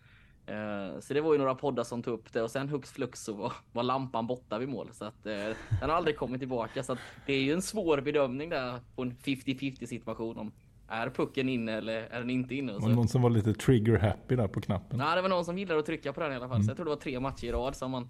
[0.47, 3.23] Eh, Så det var ju några poddar som tog upp det och sen hux flux
[3.23, 4.89] så var, var lampan borta vid mål.
[4.93, 5.33] Så att eh,
[5.81, 6.83] den har aldrig kommit tillbaka.
[6.83, 10.51] Så att det är ju en svår bedömning där på en 50-50 situation om
[10.87, 12.73] är pucken inne eller är den inte inne?
[12.73, 14.97] Och Så, någon som var lite trigger happy där på knappen?
[14.97, 16.63] nej, det var någon som gillade att trycka på den i alla fall.
[16.63, 18.09] Så jag tror det var tre matcher i rad som man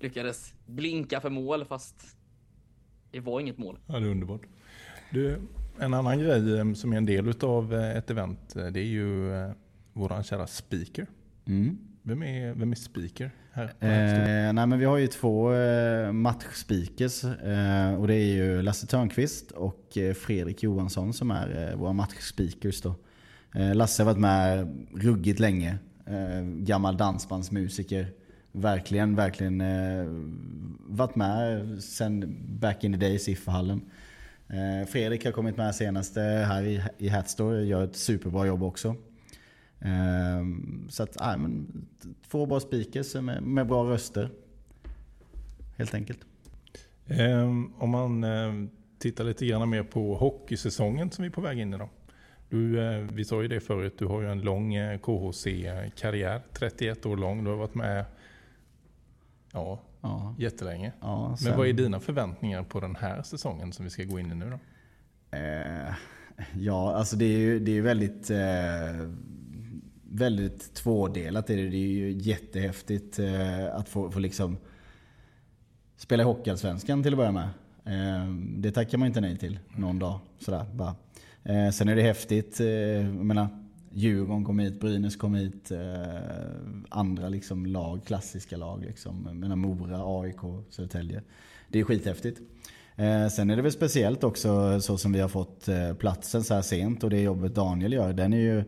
[0.00, 2.16] lyckades blinka för mål fast
[3.10, 3.78] det var inget mål.
[3.86, 4.40] Ja, det är underbart.
[5.10, 5.38] Du,
[5.78, 9.34] en annan grej eh, som är en del av ett event, eh, det är ju
[9.34, 9.50] eh,
[9.92, 11.06] våran kära speaker.
[11.52, 11.78] Mm.
[12.02, 13.64] Vem är, vem är speaker här?
[13.64, 17.24] Eh, nej men vi har ju två eh, matchspeakers.
[17.24, 21.92] Eh, och det är ju Lasse Törnqvist och eh, Fredrik Johansson som är eh, våra
[21.92, 22.94] matchspeakers då.
[23.74, 25.78] Lasse har varit med ruggigt länge.
[26.42, 28.06] Gammal dansbandsmusiker.
[28.52, 29.62] Verkligen, verkligen
[30.78, 33.80] varit med sen back in the days i Iffahallen.
[34.48, 37.64] Eh, Fredrik har kommit med senaste här i, i Hatstore.
[37.64, 38.96] Gör ett superbra jobb också.
[39.84, 41.86] Ehm, Så att, nej, men
[42.30, 44.30] två bra speakers med, med bra röster.
[45.76, 46.18] Helt enkelt.
[47.06, 48.52] Ehm, om man eh,
[48.98, 51.88] tittar lite grann mer på hockeysäsongen som vi är på väg in i då.
[52.48, 57.06] Du, eh, vi sa ju det förut, du har ju en lång eh, KHC-karriär, 31
[57.06, 57.44] år lång.
[57.44, 58.04] Du har varit med
[59.52, 60.92] ja, Ja, jättelänge.
[61.00, 64.18] ja, Men sen- vad är dina förväntningar på den här säsongen som vi ska gå
[64.18, 64.58] in i nu då?
[65.36, 65.94] Eh,
[66.58, 69.08] ja, alltså det är ju det är väldigt, eh,
[70.12, 71.46] väldigt tvådelat.
[71.46, 71.68] Det är, det.
[71.68, 74.56] det är ju jättehäftigt eh, att få, få liksom
[75.96, 77.48] spela i Hockeyallsvenskan till att börja med.
[77.84, 80.20] Eh, det tackar man inte nej till någon dag.
[80.38, 80.94] Sådär, bara.
[81.42, 82.60] Eh, sen är det häftigt.
[82.60, 83.48] Jag menar,
[83.92, 85.72] Djurgården kom hit, Brynäs kom hit.
[86.88, 88.84] Andra liksom lag, klassiska lag.
[88.84, 89.24] Liksom.
[89.26, 91.22] Jag menar Mora, AIK, Södertälje.
[91.68, 92.40] Det är skithäftigt.
[93.32, 97.04] Sen är det väl speciellt också så som vi har fått platsen så här sent
[97.04, 98.12] och det jobbet Daniel gör.
[98.12, 98.64] Den är ju,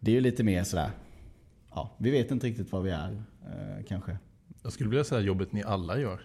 [0.00, 0.90] det är ju lite mer sådär,
[1.74, 4.18] ja, vi vet inte riktigt var vi är eh, kanske.
[4.62, 6.20] Jag skulle vilja säga jobbet ni alla gör.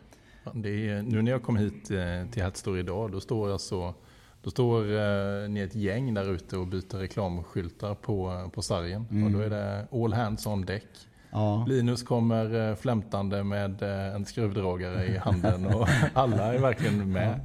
[0.46, 3.94] Är, nu när jag kom hit eh, till Hatstore idag, då står, alltså,
[4.42, 9.26] då står eh, ni ett gäng där ute och byter reklamskyltar på, på sargen.
[9.26, 10.88] Och då är det all hands on deck.
[11.36, 17.12] Ja, Linus kommer eh, flämtande med eh, en skruvdragare i handen och alla är verkligen
[17.12, 17.40] med.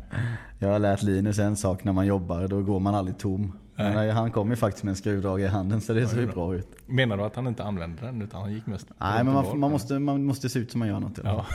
[0.58, 3.52] jag har lärt Linus en sak när man jobbar, då går man aldrig tom.
[3.82, 4.10] Men Nej.
[4.10, 6.68] han kom ju faktiskt med en skruvdragare i handen så det ser ju bra ut.
[6.86, 9.70] Menar du att han inte använde den utan han gick mest Nej men man, man,
[9.70, 11.18] måste, man måste se ut som man gör något.
[11.24, 11.46] Ja.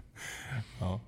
[0.80, 1.00] ja.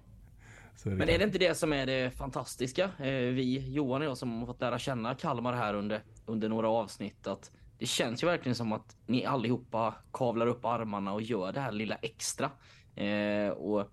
[0.76, 2.84] Så Men är det inte det som är det fantastiska?
[2.84, 6.68] Eh, vi, Johan och jag som har fått lära känna Kalmar här under, under några
[6.68, 11.52] avsnitt, att det känns ju verkligen som att ni allihopa kavlar upp armarna och gör
[11.52, 12.50] det här lilla extra.
[12.96, 13.90] Eh, och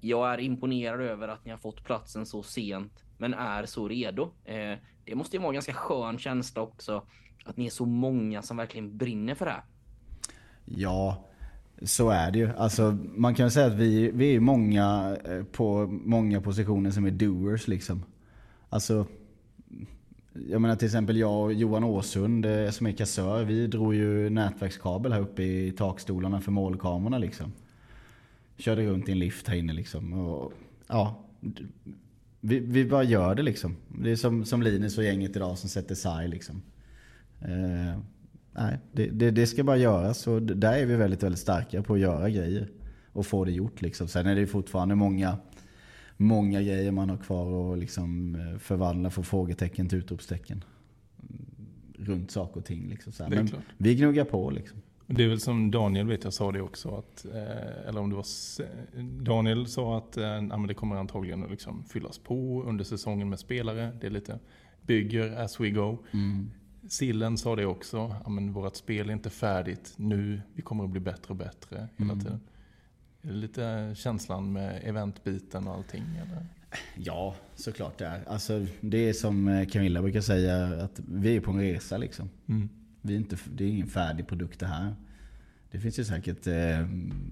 [0.00, 4.30] jag är imponerad över att ni har fått platsen så sent, men är så redo.
[5.04, 7.02] Det måste ju vara en ganska skön känsla också,
[7.44, 9.64] att ni är så många som verkligen brinner för det här.
[10.64, 11.24] Ja,
[11.82, 12.50] så är det ju.
[12.56, 17.10] Alltså, man kan säga att vi, vi är många eh, på många positioner som är
[17.10, 18.02] doers liksom.
[18.68, 19.06] Alltså,
[20.50, 24.30] jag menar till exempel jag och Johan Åsund eh, som är kassör, vi drog ju
[24.30, 27.52] nätverkskabel här uppe i takstolarna för målkamerorna liksom.
[28.56, 30.12] Körde runt i en lift här inne liksom.
[30.12, 30.52] Och,
[30.86, 31.24] ja,
[32.46, 33.76] vi, vi bara gör det liksom.
[33.88, 36.62] Det är som, som Linus och gänget idag som sätter sarg liksom.
[37.40, 37.98] Eh,
[38.52, 41.94] nej, det, det, det, ska bara göras och där är vi väldigt, väldigt starka på
[41.94, 42.68] att göra grejer.
[43.12, 44.08] Och få det gjort liksom.
[44.08, 45.38] Sen är det fortfarande många,
[46.16, 50.64] många grejer man har kvar att liksom eh, förvandla från frågetecken till utropstecken.
[51.98, 53.12] Runt saker och ting liksom.
[53.12, 53.62] Så Men klart.
[53.78, 54.78] vi gnuggar på liksom.
[55.06, 58.16] Det är väl som Daniel vet, jag sa det också, att, eh, eller om det
[58.16, 58.24] var
[59.24, 63.92] Daniel sa att eh, det kommer antagligen att liksom fyllas på under säsongen med spelare.
[64.00, 64.38] Det är lite
[64.82, 65.98] bygger as we go.
[66.12, 66.50] Mm.
[66.88, 71.00] Sillen sa det också, men vårt spel är inte färdigt nu, vi kommer att bli
[71.00, 72.24] bättre och bättre hela mm.
[72.24, 72.40] tiden.
[73.22, 76.02] Är det lite känslan med eventbiten och allting?
[76.02, 76.46] Eller?
[76.96, 78.24] Ja, såklart det är.
[78.28, 82.30] Alltså, det är som eh, Camilla brukar säga, att vi är på en resa liksom.
[82.46, 82.68] Mm.
[83.06, 84.94] Vi är inte, det är ingen färdig produkt det här.
[85.70, 86.86] Det finns ju säkert eh,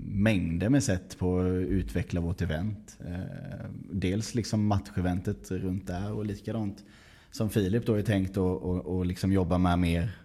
[0.06, 2.98] mängder med sätt på att utveckla vårt event.
[3.06, 6.84] Eh, dels liksom matcheventet runt där och likadant
[7.30, 10.16] som Filip då är tänkt att och, och liksom jobba med mer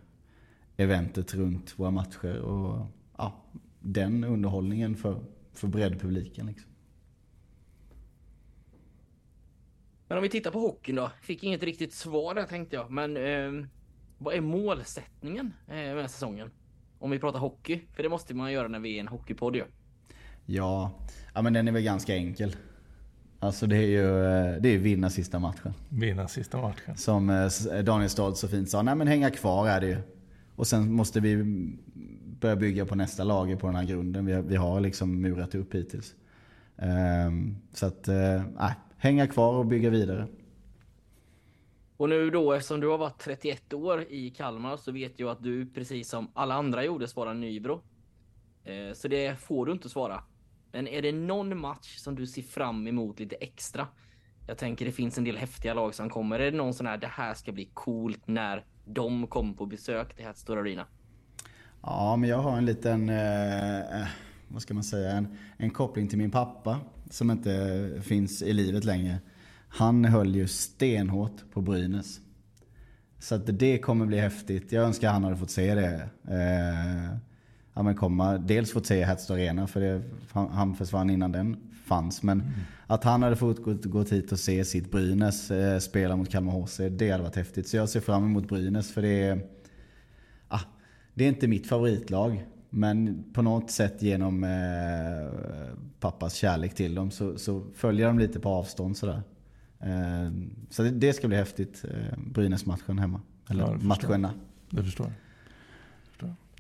[0.78, 2.86] eventet runt våra matcher och
[3.18, 3.46] ja,
[3.80, 6.46] den underhållningen för, för breddpubliken.
[6.46, 6.72] Liksom.
[10.08, 11.12] Men om vi tittar på hockeyn då.
[11.22, 12.92] Fick inget riktigt svar där tänkte jag.
[12.92, 13.68] Men eh,
[14.18, 16.52] vad är målsättningen eh, med säsongen?
[17.00, 17.82] Om vi pratar hockey.
[17.94, 19.64] För det måste man göra när vi är en hockeypodd ju.
[20.46, 20.92] Ja,
[21.34, 22.56] ja men den är väl ganska enkel.
[23.40, 25.74] Alltså det är ju eh, det är vinna sista matchen.
[25.90, 26.98] Vinna sista matchen.
[26.98, 29.98] Som eh, Daniel Stoltz så fint sa, nej men hänga kvar är det ju.
[30.56, 31.44] Och sen måste vi
[32.40, 35.76] börja bygga på nästa lager på den här grunden vi, vi har liksom murat upp
[35.76, 36.16] hittills.
[36.76, 40.28] Um, så att, uh, hänga kvar och bygga vidare.
[41.98, 45.44] Och nu då, eftersom du har varit 31 år i Kalmar så vet jag att
[45.44, 47.82] du precis som alla andra gjorde svarar Nybro.
[48.64, 50.24] Eh, så det får du inte svara.
[50.72, 53.88] Men är det någon match som du ser fram emot lite extra?
[54.48, 56.40] Jag tänker det finns en del häftiga lag som kommer.
[56.40, 60.16] Är det någon sån här, det här ska bli coolt när de kommer på besök
[60.16, 60.86] till Stora Arena?
[61.82, 64.08] Ja, men jag har en liten, eh, eh,
[64.48, 66.80] vad ska man säga, en, en koppling till min pappa
[67.10, 69.20] som inte finns i livet längre.
[69.78, 72.20] Han höll ju stenhårt på Brynäs.
[73.20, 74.72] Så att det kommer bli häftigt.
[74.72, 76.10] Jag önskar han hade fått se det.
[76.28, 77.18] Eh,
[77.74, 82.24] ja, men komma, dels fått se Hertz Arena för det, han försvann innan den fanns.
[82.24, 82.54] Men mm.
[82.88, 86.54] att han hade fått gå, gått hit och se sitt Brynäs eh, spela mot Kalmar
[86.54, 87.68] HC, det hade varit häftigt.
[87.68, 89.42] Så jag ser fram emot Brynäs för det är,
[90.48, 90.62] ah,
[91.14, 92.46] det är inte mitt favoritlag.
[92.70, 98.40] Men på något sätt genom eh, pappas kärlek till dem så, så, följer de lite
[98.40, 99.22] på avstånd sådär.
[99.80, 100.32] Eh,
[100.70, 103.22] så det, ska bli häftigt, eh, Brynäs-matchen hemma.
[103.50, 104.34] Eller ja, matcherna.
[104.70, 105.16] Det förstår jag.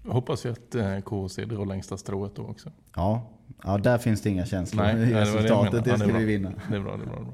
[0.03, 2.71] Jag hoppas ju att eh, KC drar längsta strået då också.
[2.95, 3.30] Ja,
[3.63, 5.86] ja där finns det inga känslor Nej, i resultatet.
[5.86, 6.53] Det, det, ska vi vinna.
[6.69, 6.97] Det är bra.
[6.97, 7.34] Det är bra, det är bra.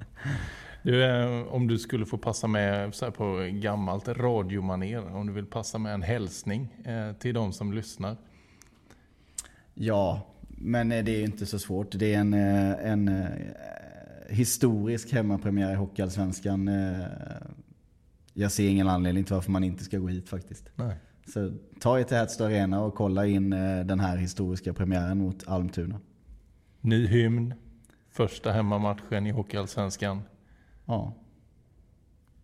[0.84, 5.46] Du, eh, om du skulle få passa med så på gammalt radiomaner, om du vill
[5.46, 6.76] passa med en hälsning
[7.19, 8.17] till de som lyssnar.
[9.74, 11.88] Ja, men det är inte så svårt.
[11.91, 13.26] Det är en, en
[14.34, 16.69] historisk hemmapremiär i Hockeyallsvenskan.
[18.34, 20.69] Jag ser ingen anledning till varför man inte ska gå hit faktiskt.
[20.76, 20.98] Nej.
[21.28, 25.48] Så ta er till Hertz Arena och kolla in eh, den här historiska premiären mot
[25.48, 26.00] Almtuna.
[26.82, 27.54] Ny hymn.
[28.10, 30.22] Första hemmamatchen i Hockeyallsvenskan.
[30.86, 31.13] Ja.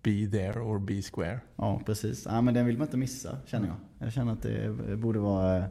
[0.02, 1.39] Be there or be square.
[1.56, 2.25] Ja, precis.
[2.25, 3.78] Ja, men den vill man inte missa, känner jag.
[3.99, 5.65] Jag känner att det borde vara eh,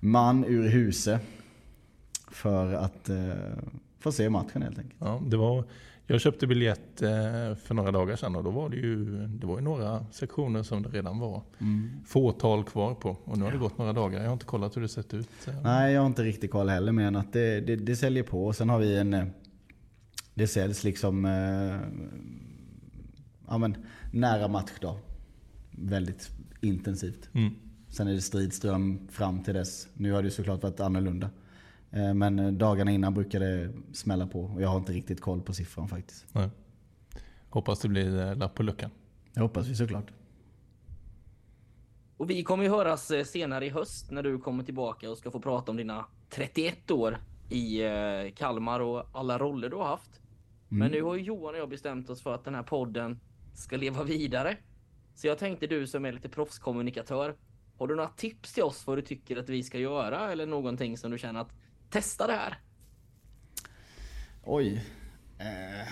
[0.00, 1.22] man ur huset.
[2.30, 3.10] För att
[3.98, 5.00] eh, få se matchen helt enkelt.
[5.00, 5.64] Ja, det var
[6.10, 7.08] jag köpte biljett eh,
[7.54, 10.82] för några dagar sedan och då var det ju, det var ju några sektioner som
[10.82, 11.90] det redan var mm.
[12.06, 13.16] fåtal kvar på.
[13.24, 14.20] Och nu har det gått några dagar.
[14.20, 15.28] Jag har inte kollat hur det sett ut.
[15.62, 16.92] Nej, jag har inte riktigt koll heller.
[16.92, 18.46] Men att det, det, det säljer på.
[18.46, 19.14] Och sen har vi en...
[19.14, 19.26] Eh,
[20.34, 21.24] det säljs liksom...
[21.24, 21.76] Eh,
[23.48, 23.76] ja, men,
[24.12, 24.98] nära matchdag.
[25.70, 26.30] Väldigt
[26.60, 27.28] intensivt.
[27.32, 27.54] Mm.
[27.88, 29.88] Sen är det stridström fram till dess.
[29.94, 31.30] Nu har det såklart varit annorlunda.
[31.90, 35.42] Eh, Men eh, dagarna innan brukar det smälla på och jag har inte riktigt koll
[35.42, 36.26] på siffran faktiskt.
[36.32, 36.50] Nej.
[37.50, 38.90] Hoppas det blir eh, lapp på luckan.
[39.34, 40.10] Det hoppas vi såklart.
[42.16, 45.40] Och vi kommer ju höras senare i höst när du kommer tillbaka och ska få
[45.40, 47.18] prata om dina 31 år
[47.50, 47.82] i
[48.36, 50.20] Kalmar och alla roller du har haft.
[50.68, 53.20] Men nu har ju Johan och jag bestämt oss för att den här podden
[53.54, 54.56] ska leva vidare.
[55.14, 57.36] Så jag tänkte du som är lite proffskommunikatör.
[57.78, 60.96] Har du några tips till oss vad du tycker att vi ska göra eller någonting
[60.98, 61.52] som du känner att
[61.90, 62.58] testa det här?
[64.44, 64.84] Oj.
[65.38, 65.88] Eh,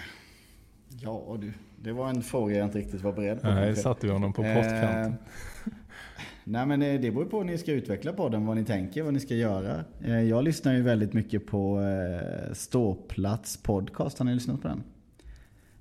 [1.00, 3.48] ja du, det var en fråga jag inte riktigt var beredd på.
[3.48, 5.06] Nej, satte vi honom på postkanten.
[5.12, 5.72] Eh,
[6.44, 9.14] nej men det, det beror på hur ni ska utveckla podden, vad ni tänker, vad
[9.14, 9.85] ni ska göra.
[10.04, 14.82] Eh, jag lyssnar ju väldigt mycket på eh, Ståplats podcast, har ni lyssnat på den?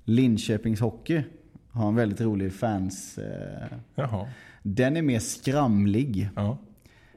[0.04, 1.22] Linköpings Hockey
[1.70, 3.18] har en väldigt rolig fans...
[3.18, 4.28] Eh, Jaha.
[4.62, 6.28] den är mer skramlig.
[6.36, 6.58] Ja.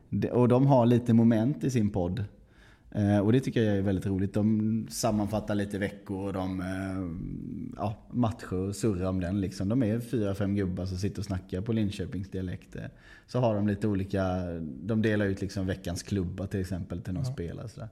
[0.09, 2.23] De- Och de har lite moment i sin podd.
[2.91, 4.33] Eh, och det tycker jag är väldigt roligt.
[4.33, 7.07] De sammanfattar lite veckor och de, eh,
[7.77, 9.41] ja, matcher och surrar om den.
[9.41, 9.69] Liksom.
[9.69, 12.75] De är fyra, fem gubbar som sitter och snackar på Linköpings dialekt.
[12.75, 12.81] eh.
[13.27, 14.23] Så har de lite olika,
[14.61, 17.69] de delar ut liksom veckans klubba till exempel till någon spelare.
[17.69, 17.89] Sådär.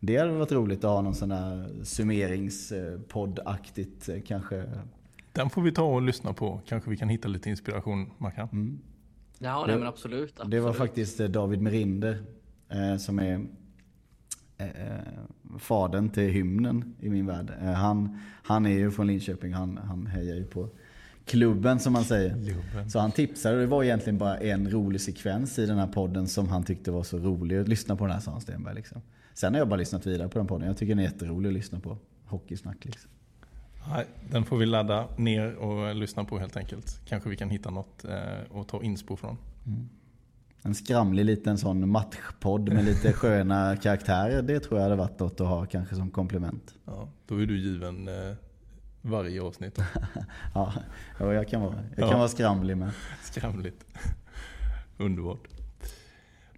[0.00, 4.64] Det hade varit roligt att ha någon sån där summeringspoddaktigt kanske.
[5.32, 6.60] Den får vi ta och lyssna på.
[6.66, 8.80] Kanske vi kan hitta lite inspiration, Mackan.
[9.38, 10.30] Ja, nej, men absolut.
[10.30, 10.50] absolut.
[10.50, 12.22] Det var faktiskt David Merinder
[12.68, 13.46] eh, som är
[14.58, 14.68] eh,
[15.58, 17.52] fadern till hymnen i min värld.
[17.62, 20.68] Eh, han, han är ju från Linköping, han, han hejar ju på
[21.24, 22.30] klubben som man säger.
[22.30, 22.90] Klubben.
[22.90, 26.28] Så han tipsade och det var egentligen bara en rolig sekvens i den här podden
[26.28, 28.74] som han tyckte var så rolig att lyssna på den här sa han Stenberg.
[28.74, 29.02] Liksom.
[29.34, 30.68] Sen har jag bara lyssnat vidare på den podden.
[30.68, 31.98] Jag tycker den är jätterolig att lyssna på.
[32.24, 33.10] Hockeysnack liksom.
[33.88, 37.00] Nej, den får vi ladda ner och lyssna på helt enkelt.
[37.04, 39.36] Kanske vi kan hitta något eh, och ta inspo från.
[40.66, 44.42] En skramlig liten sån matchpodd med lite sköna karaktärer.
[44.42, 46.74] Det tror jag hade varit något att ha kanske som komplement.
[46.84, 48.34] Ja, då är du given eh,
[49.02, 49.78] varje avsnitt.
[50.54, 50.72] Ja,
[51.18, 52.16] ja jag kan vara, jag kan Ja.
[52.18, 52.90] vara skramlig med.
[53.22, 53.84] Skramligt.
[54.98, 55.48] Underbart.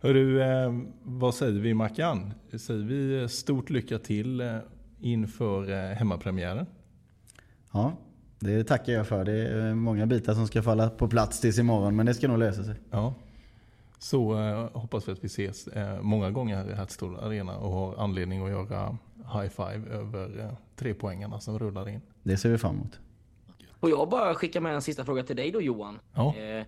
[0.02, 2.32] Hörru, eh, vad säger vi Mackan?
[2.58, 4.56] Säger vi stort lycka till eh,
[5.00, 6.66] inför eh, hemmapremiären?
[7.72, 7.92] Ja,
[8.38, 9.24] det tackar jag för.
[9.24, 12.38] Det är många bitar som ska falla på plats tills imorgon, men det ska nog
[12.38, 12.74] lösa sig.
[12.90, 13.14] Ja.
[13.98, 17.72] Så eh, hoppas vi att vi ses eh, många gånger här i Hertstor Arena och
[17.72, 18.98] har anledning att göra
[19.32, 22.00] high five över eh, tre poängarna som rullar in.
[22.22, 23.00] Det ser vi fram emot.
[23.80, 25.98] Och jag bara skicka med en sista fråga till dig då Johan.
[26.14, 26.36] Ja.
[26.36, 26.64] Eh,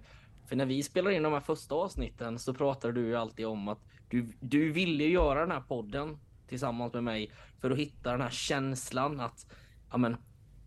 [0.46, 3.68] för när vi spelar in de här första avsnitten så pratar du ju alltid om
[3.68, 3.78] att
[4.10, 8.20] du, du ville ju göra den här podden tillsammans med mig för att hitta den
[8.20, 9.46] här känslan att
[9.90, 10.16] ja men,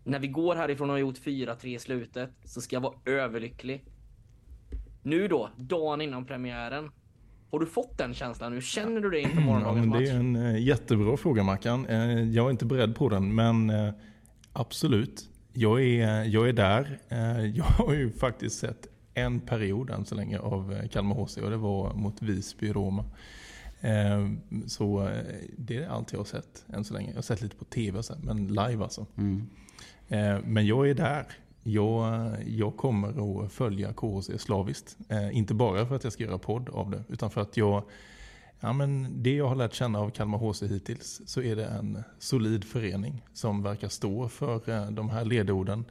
[0.04, 3.84] när vi går härifrån och har gjort 4-3 i slutet så ska jag vara överlycklig.
[5.02, 6.90] Nu då, dagen innan premiären.
[7.50, 8.52] Har du fått den känslan?
[8.52, 10.08] Hur känner du det inför Ja, morgondagens men det match?
[10.10, 11.86] är en eh, jättebra fråga Mackan.
[11.86, 13.92] Eh, jag är inte beredd på den, men eh,
[14.52, 15.28] absolut.
[15.52, 16.98] Jag är, jag är där.
[17.54, 21.56] Jag har ju faktiskt sett en period än så länge av Kalmar HC och det
[21.56, 23.04] var mot Visby Roma.
[23.80, 24.28] Eh,
[24.66, 25.10] så
[25.58, 27.08] det är allt jag har sett än så länge.
[27.08, 29.06] Jag har sett lite på tv men live alltså.
[30.08, 31.26] Eh, Men jag är där.
[31.62, 34.96] Jag, jag kommer att följa KHC slaviskt.
[35.08, 37.82] Eh, inte bara för att jag ska göra podd av det, utan för att jag
[38.64, 42.02] Ja, men det jag har lärt känna av Kalmar HC hittills så är det en
[42.18, 45.84] solid förening som verkar stå för eh, de här ledorden.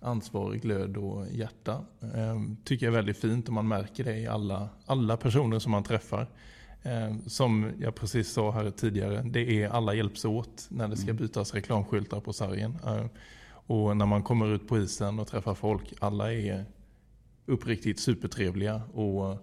[0.00, 1.84] Ansvar, glöd och hjärta.
[2.00, 5.72] Eh, tycker jag är väldigt fint och man märker det i alla, alla personer som
[5.72, 6.26] man träffar.
[6.82, 11.12] Eh, som jag precis sa här tidigare, det är alla hjälps åt när det ska
[11.12, 12.78] bytas reklamskyltar på sargen.
[13.72, 16.64] Och när man kommer ut på isen och träffar folk, alla är
[17.46, 18.82] uppriktigt supertrevliga.
[18.94, 19.36] Och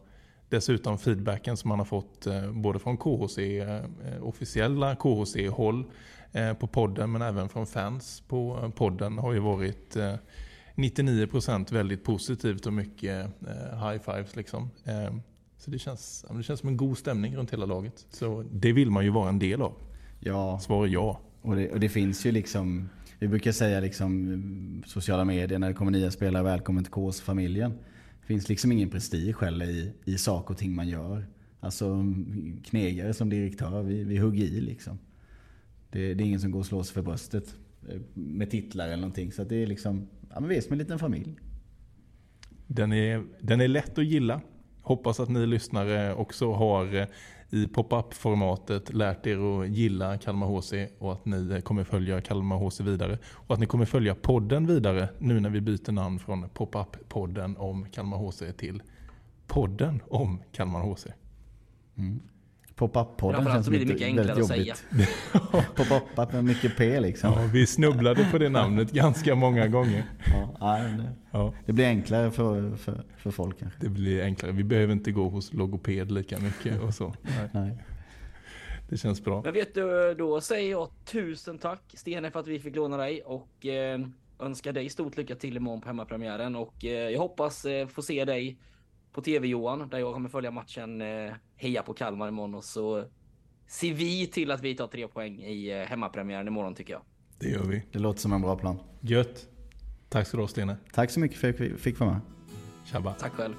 [0.49, 3.83] dessutom feedbacken som man har fått eh, både från KHC, eh,
[4.21, 5.83] officiella KHC-håll
[6.31, 10.15] eh, på podden men även från fans på podden har ju varit eh,
[10.75, 13.25] 99% väldigt positivt och mycket
[13.71, 14.69] high fives liksom.
[15.57, 18.05] Så det känns, det känns som en god stämning runt hela laget.
[18.09, 19.73] Så det vill man ju vara en del av.
[20.19, 21.19] Ja, Svar ja.
[21.41, 22.89] och det, och det finns ju liksom,
[23.19, 27.71] vi brukar säga liksom eh, sociala medier när det kommer nya spelare, välkommen till KS-familjen.
[28.21, 31.25] Det finns liksom ingen prestige heller i, i saker och ting man gör.
[31.59, 32.05] Alltså
[32.63, 34.99] knegare som direktör, vi, vi hugger i liksom.
[35.91, 37.55] Det, det är ingen som går och slår sig för bröstet
[37.89, 39.31] eh, med titlar eller någonting.
[39.31, 41.35] Så att det är liksom, ja men vi är som en liten familj.
[42.67, 44.41] Den är, den är lätt att gilla.
[44.81, 47.05] Hoppas att ni lyssnare också har eh,
[47.49, 52.79] i pop-up-formatet lärt er att gilla Kalmar HC och att ni kommer följa Kalmar HC
[52.79, 53.17] vidare.
[53.33, 57.85] Och att ni kommer följa podden vidare nu när vi byter namn från pop-up-podden om
[57.91, 58.81] Kalmar HC till
[59.47, 61.07] podden om Kalmar HC.
[61.95, 62.19] Mm.
[62.79, 64.75] Pop-up-podden känns så blir det mycket enklare väldigt att säga.
[64.91, 65.75] jobbigt.
[65.89, 67.33] Pop-up med mycket P liksom.
[67.33, 70.03] Ja, vi snubblade på det namnet ganska många gånger.
[70.59, 73.79] Ja, nej, det, Ja, det blir enklare för, för, för folk kanske.
[73.81, 74.51] det blir enklare.
[74.51, 77.13] Vi behöver inte gå hos logoped lika mycket och så.
[77.21, 77.77] Nej, Nej.
[78.89, 79.41] det känns bra.
[79.45, 83.21] Men vet du, då säger jag tusen tack Stene för att vi fick låna dig
[83.21, 83.99] och eh,
[84.39, 88.25] önskar dig stort lycka till imorgon på hemmapremiären och eh, jag hoppas eh, få se
[88.25, 88.57] dig
[89.13, 93.05] på TV Johan där jag kommer följa matchen eh, Heja på Kalmar imorgon och så
[93.67, 97.01] ser vi till att vi tar tre poäng i eh, hemmapremiären imorgon tycker jag.
[97.39, 97.83] Det gör vi.
[97.91, 98.79] Det låter som en bra plan.
[99.01, 99.47] Gött.
[100.09, 100.77] Tack så du ha Stene.
[100.93, 102.21] Tack så mycket för att jag fick vara med.
[102.85, 103.13] Tjabba.
[103.13, 103.55] Tack själv.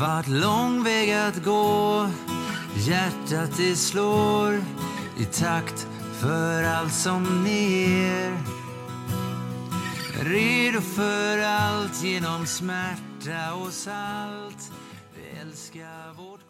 [0.00, 2.06] Vart lång väg att gå
[2.86, 4.54] Hjärtat det slår
[5.18, 5.86] i takt
[6.20, 8.38] för allt som ner.
[10.20, 14.72] Redo för allt genom smärta och salt.
[15.14, 16.45] Vi älskar vårt